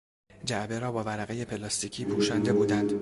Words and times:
جعبه 0.45 0.79
را 0.79 0.91
با 0.91 1.03
ورقهی 1.03 1.45
پلاستیکی 1.45 2.05
پوشانده 2.05 2.53
بودند. 2.53 2.93